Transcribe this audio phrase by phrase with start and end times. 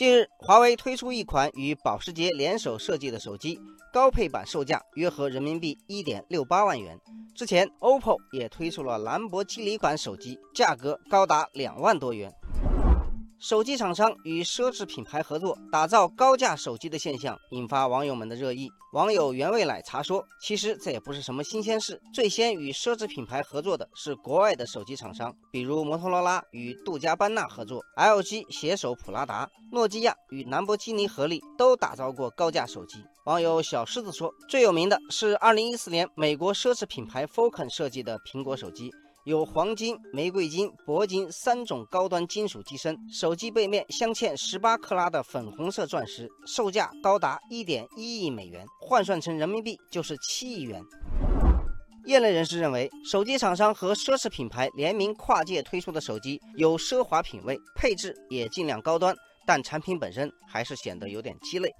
[0.00, 3.60] 近日，华为推出一款与保时捷联手设计的手机，
[3.92, 6.98] 高配版售价约合人民币一点六八万元。
[7.36, 12.32] 之前，OPPO 也推出了兰博基尼款手机，价格高达两万多元。
[13.40, 18.68] 手机厂商与奢侈品牌合作打造高价手机的现象引发网友们的热议。
[18.92, 38.92] 网友原味奶茶说：“其实这也不是什么新鲜事，最先与奢侈品牌合作的是国外的手机厂商，比如摩托罗拉与杜嘉班纳合作，LG 携手普拉达，诺基亚与兰博基尼合力都打造过高价手机。”网友小狮子说：“最有名的是2014年美国奢侈品牌 Falcon 设计的苹果手机。”
[39.24, 50.82] 有黄金、玫瑰金、铂金三种高端金属机身，手机背面镶嵌十八克拉的粉红色钻石，售价高达一点一亿美元，换算成人民币就是七亿元。
[52.06, 59.14] 业内人士认为，手机厂商和奢侈品牌联名跨界推出的手机有奢华品味，配置也尽量高端，
[59.46, 61.70] 但产品本身还是显得有点鸡肋。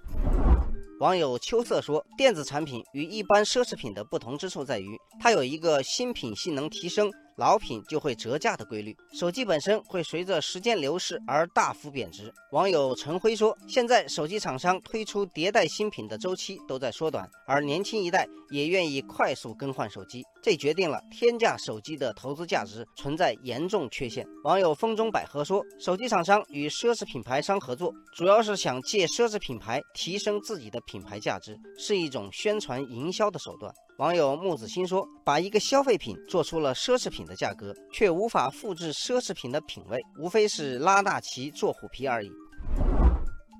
[1.00, 12.32] 网友秋色说：“电子产品与一般奢侈品的不同之处在于，它有一个新品性能提升。”老品就会折价的规律，手机本身会随着时间流逝而大幅贬值。
[12.52, 42.30] 网友陈辉说：“现在手机厂商推出迭代新品的周期都在缩短，而年轻一代也愿意快速更换手机，这决定了天价手机的投资价值存在严重缺陷。”网友风中百合说：“手机厂商与奢侈品牌商合作，主要是想借奢侈品牌提升自己的品牌价值，是一种宣传营销的手段。”网友木子心说：“把一个消费品做出了奢侈品的价格，却无法复制奢侈品的品味，无非是拉大旗做虎皮而已。”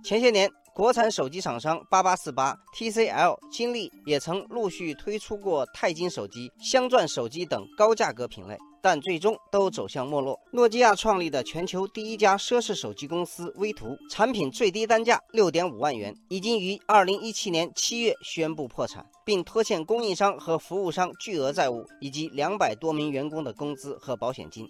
[0.03, 8.57] 前些年，国产手机厂商八八四八、TCL、金立也曾陆续推出过钛金手机、镶钻手机等高价格品类。
[8.83, 10.41] 但最终都走向没落。
[10.53, 24.67] 诺基亚创立的全球第一家奢侈手机公司威图，产品最低单价六点五万元，已经于二零一七年七月宣布破产，并拖欠供应商和服务商巨额债务，以及两百多名员工的工资和保险金。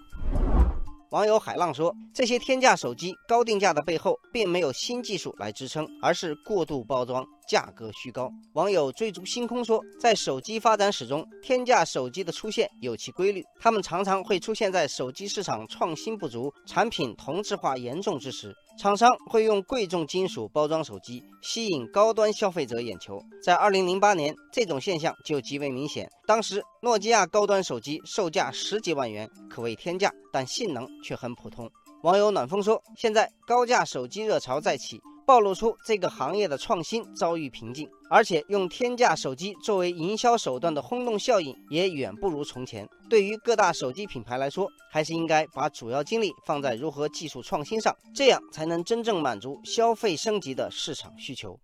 [1.11, 18.55] 网友海浪说：“这些天价手机高定价的背后，并没有新技术来支撑，而是过度包装。”价格虚高，网友追逐星空说，在手机发展史中，天价手机的出现有其规律，它们常常会出现在手机市场创新不足、产品同质化严重之时。
[18.79, 23.21] 厂商会用贵重金属包装手机，吸引高端消费者眼球。
[23.43, 26.09] 在2008年，这种现象就极为明显。
[26.29, 31.69] 当时，诺基亚高端手机售价十几万元，可谓天价，但性能却很普通。
[32.05, 35.01] 网友暖风说，现在高价手机热潮再起。
[35.31, 42.85] 暴露出这个行业的创新遭遇瓶颈，而且用天价手机作为营销手段的轰动效应也远不如从前。
[43.09, 51.57] 对于各大手机品牌来说，还是应该把主要精力放在如何技术创新上，这样才能真正满足消费升级的市场需求。